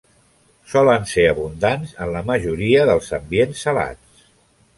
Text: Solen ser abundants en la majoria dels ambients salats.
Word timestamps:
Solen 0.71 1.03
ser 1.11 1.25
abundants 1.33 1.93
en 2.07 2.15
la 2.15 2.23
majoria 2.31 2.87
dels 2.91 3.11
ambients 3.19 3.63
salats. 3.69 4.27